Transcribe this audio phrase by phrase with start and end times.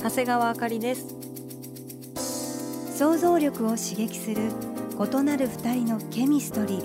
[0.00, 1.16] 長谷川あかりです。
[2.96, 4.50] 想像力を刺激する
[4.96, 6.84] 異なる二人のケミストリー。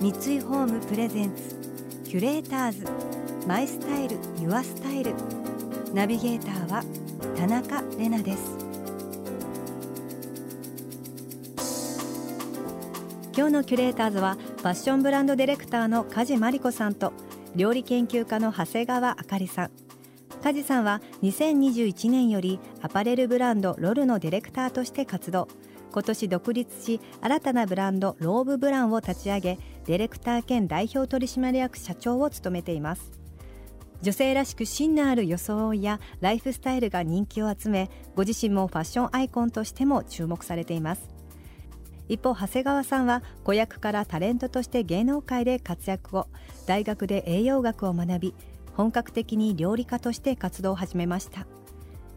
[0.00, 1.56] 三井ホームプレゼンツ
[2.04, 2.84] キュレーターズ。
[3.46, 5.14] マイスタイルユアスタイル。
[5.94, 6.84] ナビゲーターは
[7.36, 8.58] 田中れなです。
[13.36, 17.12] 今日のキュレーターズはファッションブランドディレクターの梶真理子さんと
[17.54, 19.83] 料理研究家の長谷川あかりさん。
[20.44, 25.48] 梶さんは2021年よりアパレルブランドロルのディレクターとして活動。
[25.90, 33.10] 今年独立し新たなブランドローブブランを立ち上げディレクター兼代表取締役社長を務めています。
[34.02, 41.08] 女性らしく芯のある装いやライフスタイルが人気を集めご自身もファッションアイコンとしても注目されています。
[42.06, 46.26] 一方長谷川さんは子役からタレントとして芸能界で活躍後
[46.66, 48.34] 大学で栄養学を学び
[48.76, 51.46] 本格的に料理家として活動を始めました。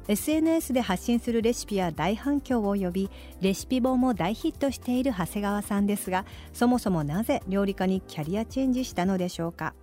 [0.07, 3.09] SNS で発信するレシピや大反響を呼び
[3.41, 9.73] レシピ本も大ヒットしている長谷川さんですがそもそもなぜ料理家にキャリアチェンジしたのでしょうか？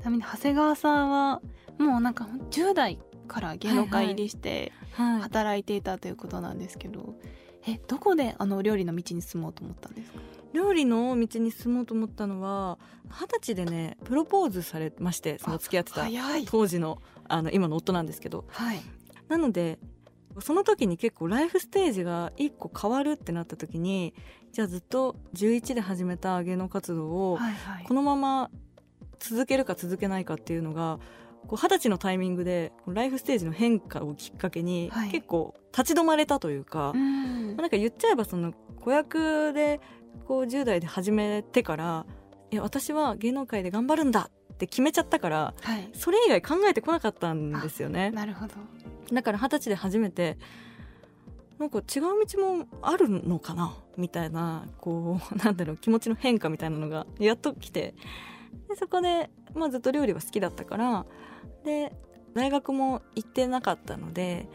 [0.00, 1.42] ちなみに長谷川さんは
[1.78, 7.16] もうなんか10代から芸能界入りして働いていたということなんですけど、はいはい
[7.66, 10.20] えどこであの料理の道に進もうと思ったんですか？
[10.52, 12.78] 料理の道に進もうと思ったのは
[13.10, 16.06] 二十歳でねプロポーズされましてその付き合ってた
[16.46, 18.80] 当時のあの今の夫なんですけど、はい、
[19.28, 19.78] なので
[20.40, 24.14] その時に結構ライフステージが一個変わるってなった時に
[24.52, 27.38] じゃあずっと11で始めた芸能活動を
[27.86, 28.50] このまま
[29.18, 30.98] 続けるか続けないかっていうのが
[31.48, 39.80] こう二十歳のタイミングでライフステージの変化をきっかけに、結構立ち止まれたというか、まあ、なんか言っちゃえばその子役で
[40.26, 42.06] こう10代で始めてから
[42.50, 48.10] いや私は芸能界で頑張るんだって決めちゃったから、はい、それ以外考えてこなかったんですよね。
[48.10, 48.54] なるほど。
[49.12, 50.36] だから二十歳で初めて
[51.58, 57.94] なんか違う道もあるのかなみたいなこうなんだろう気持ちの変化みたいなのがやっと来て
[58.68, 61.06] でそこで、まあ、ずっと料理は好きだったから
[61.64, 61.92] で
[62.34, 64.48] 大学も行ってなかったので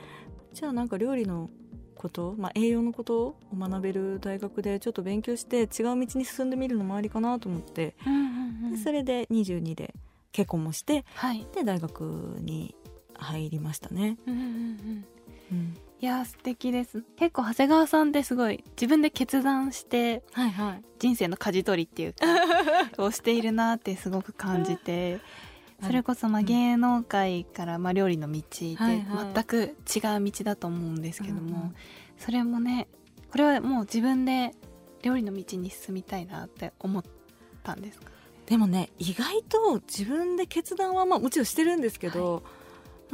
[0.54, 1.50] じゃあなんか料理の
[1.96, 7.96] こと、まあ、栄養のことを学べる大学でちょっと勉強して違う道に進んでみるのもありかなと思って、
[8.72, 9.94] でそれで22で
[10.34, 12.02] 結婚もして、はい、で大学
[12.42, 12.76] に
[13.16, 14.18] 入りましたね。
[14.28, 15.06] うんうんうん
[15.54, 17.04] うん、いや素敵です。
[17.16, 22.26] 結構長谷川さんってすごい自分で決断して、はいはい、人生の舵取りっていうか
[23.04, 25.20] をしているなってすごく感じて
[25.82, 31.74] それこそまあ芸能界からまあ料理の道って全く違う道だと思うんですけども、
[32.18, 32.88] それもね
[33.32, 34.52] これはもう自分で
[35.02, 37.04] 料理の道に進みたいなって思っ
[37.64, 38.10] たんですか？
[38.46, 42.44] でもね意外と自分で決断はまあもちろんしてるんですけど、はい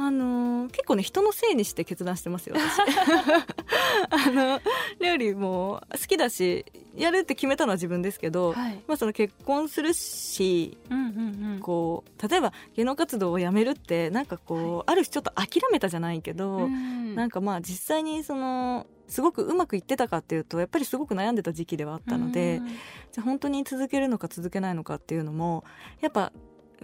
[0.02, 2.80] あのー、結構ね人のせいにして決断してますよ私。
[4.08, 4.58] あの
[4.98, 6.64] 料理も好きだし
[6.96, 25.62] やるって決めたのは自分ですけど、はい、まあ、その結婚するし、うんうんうん、こう例えば芸能活動をやめるってなんかこう、はい、ある種ちょっと諦めたじゃないけど、うん、なんかまあ実際にそのすごくうまくいってたかっていうとやっぱりすごく悩んでた時期ではあったので、うん、じゃあ本当に続けるのか続けないのかっていうのも
[26.00, 26.32] やっぱ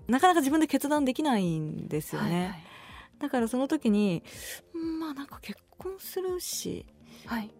[0.06, 1.88] なかなか自分で決断できないん。
[1.88, 2.34] ですよね。
[2.34, 2.76] はいはい
[3.18, 4.22] だからその時に
[5.00, 6.86] まあなんか結婚するし、
[7.26, 7.50] はい、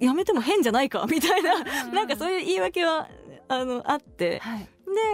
[0.00, 3.08] やめても変じゃないか みたいな、なんかそういう言い訳は
[3.48, 4.68] あのあって、はい、で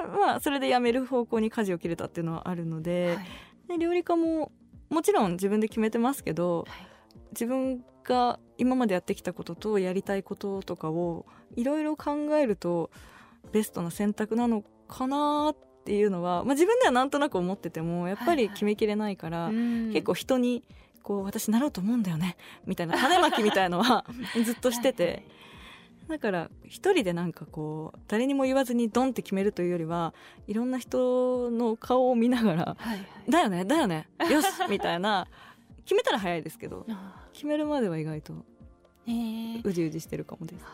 [0.08, 3.26] まあそれでやめる方向に舵を切れたっていうのはあるのではい、
[3.68, 4.52] で料理家も
[4.88, 6.86] もちろん自分で決めてますけど、はい、
[7.32, 12.90] 自分が今までやってきたこととやりたいこととかをいろいろ考えると
[13.52, 20.62] ベストな選択なのかなってっていうのは、まあ、自分ではなんとなく思っててもやっぱり決めきれないから、はいはい、結構人に
[21.02, 24.04] こう私なろうと思うんだよねみたいな種まきみたいのは
[24.44, 25.04] ずっとしてて。
[25.04, 25.24] はいはい
[26.08, 30.12] だから一人でなんかこう誰にも言わずにドンって決めるというよりは
[30.48, 34.46] いろんな人の顔を見ながら「はいはい、だよねだよねよし!
[34.68, 35.28] 」みたいな
[35.84, 36.84] 決めたら早いですけど
[37.32, 38.32] 決めるまでは意外と
[39.62, 40.64] うじうじしてるかもです。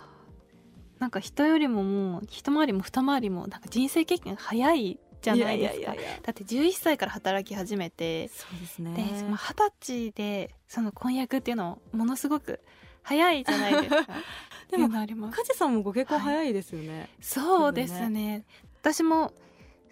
[0.98, 4.98] なんか人よりももう一回りも二回りもなんか人生経験早い
[5.34, 5.94] じゃないですか。
[6.22, 8.94] だって11歳から働き始めてそうですね。
[8.94, 12.60] で二十歳でその婚約っていうのものすごく
[13.02, 14.06] 早いじゃないですか。
[14.70, 14.88] でも
[15.30, 18.44] 梶さんもご結婚早いですよね、はい、そうですね。
[18.80, 19.32] 私も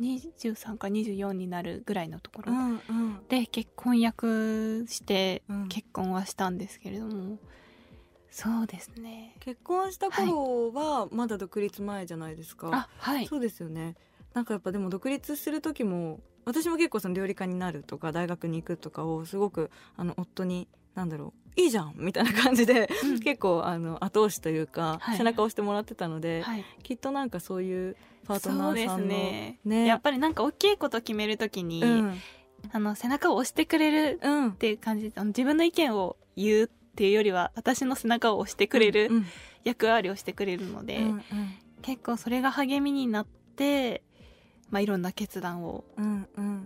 [0.00, 2.52] 23か24になるぐらいのところ
[3.28, 7.38] で結婚約して結婚はしたんですけれども、うん、
[8.30, 9.36] そうですね。
[9.40, 13.94] 結婚した頃はまだ独立前じゃないですか、はい、はい、そうですよね
[14.34, 27.96] なんかやっぱでも独立する時も私も結構その料理家になるとか大学に行くとかをすごくあの夫になんだろういいじゃんみたいな感じで、うん、結構あの後押しというか、はい、背中を押してもらってたので、はい、きっとなんかそういう
[28.26, 32.18] パートナーさんのね、ね、やっぱりなんか大きいこと決めるときに、うん、
[32.72, 39.10] あの背中を押してくれるっていう感じで、うん、自分の意見を言うっていうよりは私の背中を押してくれる
[39.64, 41.22] 役割をしてくれるので、うんうん、
[41.82, 43.26] 結構それが励みになっ
[43.56, 44.02] て、
[44.74, 45.84] まあ、いろんな決断を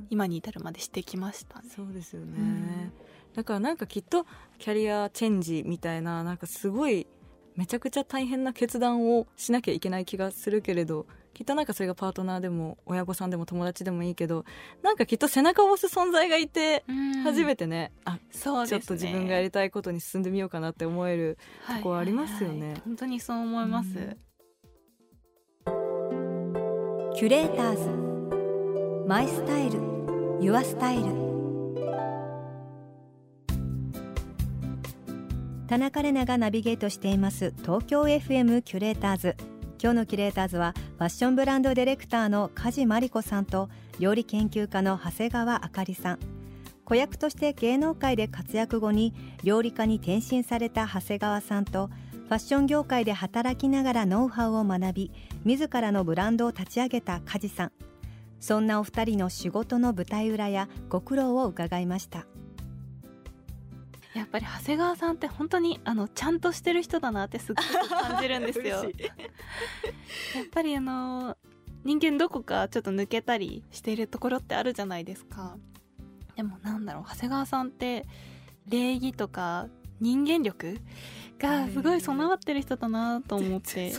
[0.08, 2.90] 今に至るまでしてきました、ね、そうですよね、
[3.34, 4.24] だからなんかきっと
[4.58, 7.06] キャリアチェンジみたいななんかすごい
[7.54, 14.46] めちゃくちゃ大変な決断をしなきゃいけない気がするけれどきっとなんかそれがパートナーでも親御さんでも友達でもいいけど
[14.82, 16.84] なんかきっと背中を押す存在がいて
[17.24, 24.16] 初めてねあそう、ね、ちょっと自分がやりたいことに進んでみようかなって思えるとこありますよね、はいはいはい、本当にそう思います、
[27.18, 29.08] キュレーターズ。
[29.08, 29.80] マイスタイル。
[30.40, 31.06] ユアスタイル。
[35.66, 37.52] 田中れながナビゲートしています。
[37.62, 39.36] 東京 FM キュレーターズ。
[39.82, 43.68] 今日のキュレーターズはファッションブランドディレクターの梶真理子さんと
[43.98, 46.18] 料理研究家の長谷川あかりさん。
[46.84, 49.12] 子役として芸能界で活躍後に
[49.42, 51.90] 料理家に転身された長谷川さんと
[52.28, 55.10] ファッション業界で働きながらノウハウを学び
[55.46, 57.72] 自らのブランドを立ち上げた梶さん。
[58.38, 62.26] そんなお二人の仕事の舞台裏やご苦労を伺いました。
[64.12, 68.84] やっぱり長谷川さんって本当にあのちゃんとしてる人だなってすごく感じるんですよ。
[70.36, 71.34] やっぱりあの
[71.84, 75.56] 人間どこかちょっと抜けたりしているところってあるじゃないですか。
[76.36, 78.06] でもなんだろう長谷川さんって
[78.66, 80.78] 礼儀とか人間力
[81.38, 83.92] がすごい備わってる人だなと思って。
[83.92, 83.98] や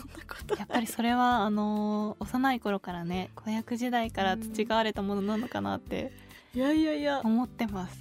[0.63, 6.11] っぱりそれはあの幼い頃からね子役時代から培われたものなのかなって
[6.53, 7.21] いやいやいや。
[7.23, 7.97] 思ってます。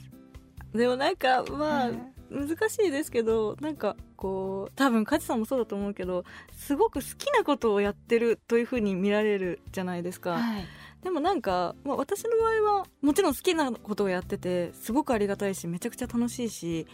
[0.75, 1.91] でもなんかまあ、
[2.31, 10.33] 難しいですけどなんかこう多分梶さんもそうだと思うけどすごく好きなことをやってるというふうに見られるじゃないですか。
[10.33, 10.65] はい。
[11.03, 16.89] でもなんか、まあ、私の場合はもちろん好きなことをやっててすごくありがたいしめちゃくちゃ楽しいし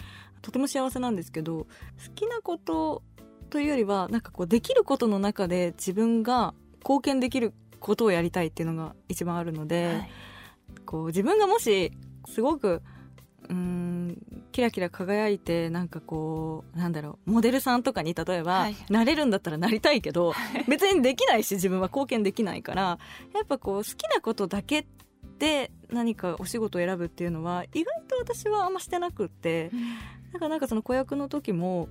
[0.44, 1.66] とても幸せなんですけど好
[2.14, 3.02] きなこと
[3.48, 10.10] というよりはなんかこうできることの中で自分が貢献できることをやりたいっていうのが一番あるので、はい、
[10.84, 11.92] こう自分がもし
[12.28, 12.82] すごく
[13.48, 14.18] うん
[14.52, 20.34] キラキラ輝いてなんかこうなんだろうモデルさんとかに例えば、はい、なれるんだったらなりたいけど、
[20.68, 22.98] 別にできないし自分は貢献できないから
[23.34, 24.86] やっぱこう好きなことだけ
[25.38, 29.80] で何かお仕事を選ぶっていうのは意外と私はあんましてなくって、うん、
[30.34, 31.88] だからなんかその子役の時も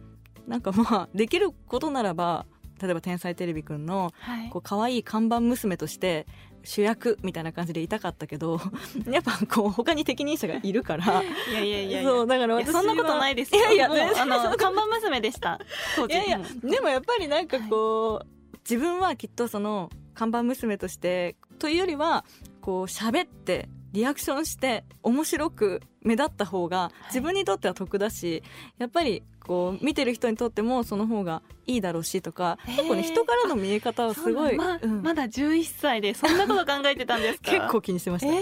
[0.48, 2.46] なんかまあできることならば
[2.82, 4.12] 例えば「天才テレビくんの」
[4.52, 6.28] こう可愛い看板娘として
[6.66, 8.60] 主役みたいな感じでいたかったけど
[9.10, 13.62] やっぱこう他に適任者がいるからいやいやいやそうだから私そんなことないですよ。
[13.62, 15.62] いやいや、ね、あの看板娘でした。
[16.10, 18.26] いやいやでもやっぱりなんかこう、は
[18.56, 22.26] い、自分はきっとその看板娘としてというよりは
[22.60, 28.44] こう喋ってリアクションして面白く目立った方が自分にとっては得だし、
[28.78, 37.52] やっぱりこう見てる人にとってもその方がいいだろうしとか結構ね人からの見え方はすごいまうん、まだ11歳でそんなこと考えてたんですか？
[37.52, 38.42] 結構気にしてました、えー、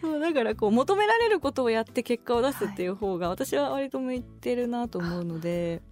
[0.00, 5.82] そうだからこう求められることをやって結果を出すっていう方が私は割と向いてるなと思うので、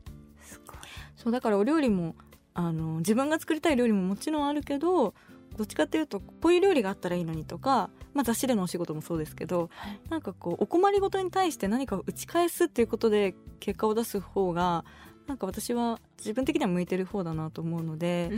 [0.68, 0.82] はい、
[1.16, 2.14] そうだからお料理も
[2.54, 5.14] あの自分が作りたい料理ももちろんあるけど
[5.56, 14.84] どっちかっていうとこういう料理があったらいいのにとか、まあ、雑誌でのお仕事もそうですけど、はい、なんかこうお困りごとに対して何かを打ち返すっていうことで結果を出す方が
[15.26, 18.30] なんか私は自分的には向いてる方だなと思うので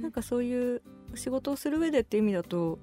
[0.00, 0.82] なんかそういう
[1.14, 2.78] 仕事をする上でっていう意味だと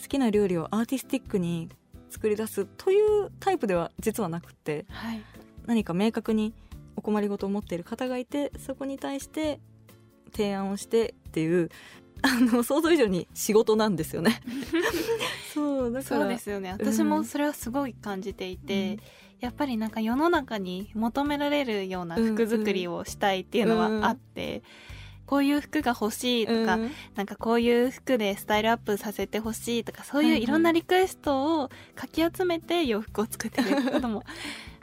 [0.00, 1.68] 好きな料理をアーティスティックに
[2.10, 5.22] 作り出すというタイプでは実はなくて、はい、
[5.66, 6.54] 何か明確に
[6.96, 9.60] お困りごとを持っている方がいてそこに対して
[10.32, 11.70] 提案をしてっていう
[12.22, 14.40] あの想像以上に仕事なんですよね。
[15.54, 16.72] そうだからそうですよね。
[16.72, 18.98] 私もそれはすごい感じていて、うん、
[19.40, 24.62] やっぱりなんか世の中に求められるような服作りをしたいっていうのはあって、うんうん、
[25.26, 34.24] こういう服が欲しいとか、うん、なんかこういう服でスタイルアップさせてほしいとかそういういろんなリクエストをかき集めて洋服を作ってることも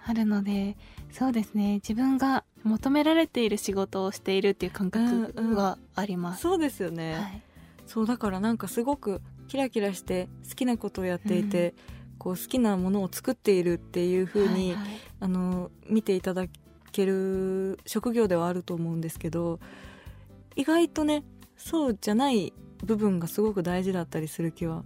[0.05, 0.77] あるので
[1.11, 1.75] そうですね。
[1.75, 7.41] 自分が求められている仕事をしているっていう感覚はあります、うんうん、そうですよね、はい、
[7.85, 16.45] そうだからなんかすごくキラキラして好きなことをやっていて、うん、こう好きなものを作っているっていうふうに、はいはい、あの見ていただ
[16.91, 19.59] ける職業ではあると思うんですけど
[20.55, 21.23] 意外とね
[21.57, 22.51] そうじゃない
[22.83, 24.83] 部分がすごく大事だったりする気は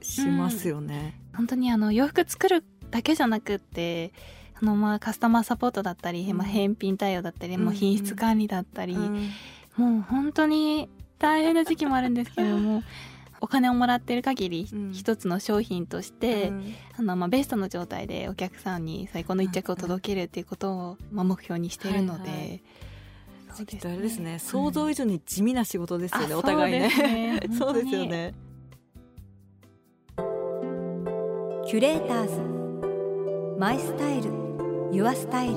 [0.00, 1.20] しますよね。
[1.30, 10.88] うん、本当にあの洋服作るだけじゃなくってあのまあカスタマーサポートだったり、うん、まあ、返品対応だったり、うん、もう品質管理だったり、もう本当に
[11.18, 12.82] 大変な時期もあるんですけど も
[13.40, 22.30] お金をもらってる限り一つの商品として、うん、あのまあ、ベストの状態でお客さんに最高の一着を届けるっていうことを、まあ、目標にしているので。
[22.30, 22.62] はいはい。
[23.54, 27.38] そうですね、あれですね、想像以上に地味な仕事ですよね、お互いね。
[27.58, 28.32] そうですよね。
[31.66, 32.62] キュレーターズ。
[33.58, 34.41] マイスタイル
[34.92, 35.54] ユアスタイル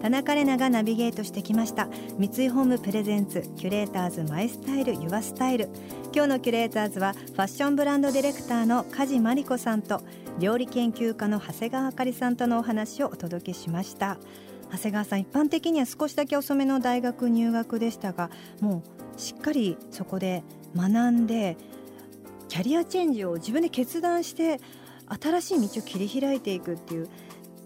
[0.00, 1.88] 田中れながナビゲートしてきました。
[2.18, 5.68] 三井ホームプレゼンツキュレーターズマイスタイルユアスタイル
[6.14, 10.02] 今日のキュレーターズはファッションブランドディレクターの梶真理子さんと
[10.38, 14.18] 料理研究家の長谷川あかりさんとのお話をお届けしました。
[14.72, 18.82] 長谷川さん一般的には少しだけ遅めの大学入学でしたがも
[19.16, 20.42] うしっかりそこで
[20.76, 21.56] 学んで
[22.48, 24.60] キャリアチェンジを自分で決断して
[25.20, 27.08] 新しい道を切り開いていくっていう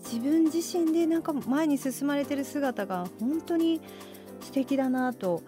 [0.04, 3.80] 自分自身でなんか前に進まれてる姿が本当に
[4.40, 5.42] 素敵だなと。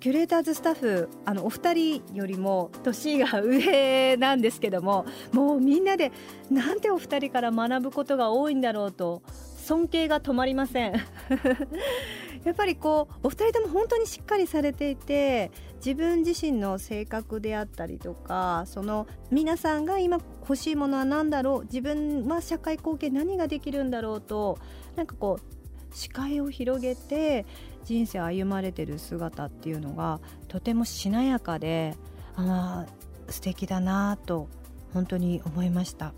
[0.00, 6.10] キュレーターズスタッフあのお二人よりも年が上なんですけどももうみんなで
[6.50, 9.22] なんてお二人から学ぶことが多いんだろうと
[9.70, 10.94] 尊敬が止まりません。
[12.42, 24.58] やっぱりこうお二人とも本当にしっかりされていて自分自身の性格であったりとかその皆さんが今欲しいものは何だろう自分は社会貢献何ができるんだろうと
[24.96, 27.46] なんかこう視界を広げて
[27.84, 31.94] 人生歩まれてる姿っていうのがとてもしなやかで
[32.34, 32.86] あ
[33.28, 34.48] 素敵だなと
[34.94, 36.12] 本当に思いました。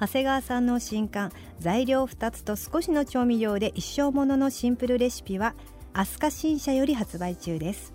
[0.00, 5.54] 長谷川さんの新刊材料2つと少しの調味料で一生もののシンプルレシピは
[5.92, 7.94] 飛鳥新社より発売中です。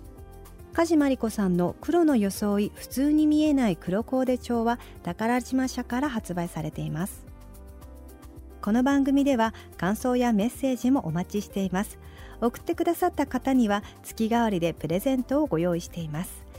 [0.72, 7.26] 梶真理子さんの黒の装い普通に見えない黒コーデ帳は宝島社から発売されています。
[8.62, 11.98] この番組では感想やメッセージもお待ちしています。
[12.40, 16.49] 送ってくださった方には月替わりでプレゼントをご用意しています。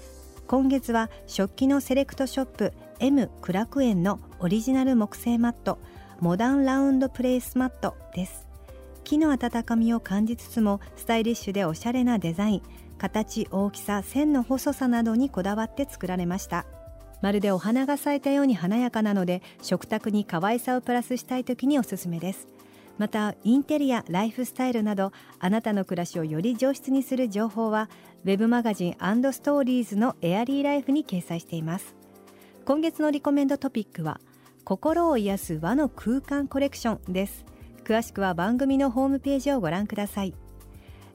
[0.51, 5.79] 今月は食器のセレクトショップ M 苦楽園のオリジナル木製マット
[6.19, 8.49] モダンラウンドプレイスマットです。
[9.05, 12.61] 木の温かみを感じつつもスタイリッシュでおしゃれなデザイン
[12.97, 16.65] 形大きさ線の細さなどにこだわって作られました。
[17.21, 22.49] まるでお花が咲いたように華やかなので食卓に可愛さをプラスしたい時におすすめです。
[22.97, 27.89] またインテリアライフスタイルなどあなたの暮らしをより上質にする情報は
[28.23, 28.93] ウェブマガジン
[29.33, 31.95] ストーリーズのエアリーライフに掲載しています。
[32.65, 34.21] 今月のリコメンドトピックは
[34.63, 37.45] 心を癒す和の空間コレクションです。
[37.83, 40.35] 詳しくは番組のホームページをご覧ください。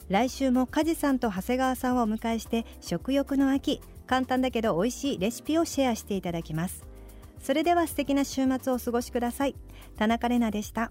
[0.09, 6.85] 来週も梶さんと長谷川さんをお迎えして食欲の秋簡単だけど美味しいレシピをシェアしていただきます。
[7.41, 9.55] それでは素敵な週末をお過ごしください。
[9.97, 10.91] 田中れなでした。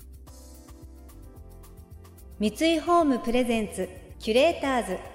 [2.40, 5.15] 三井ホームプレゼンツキュレーターズ。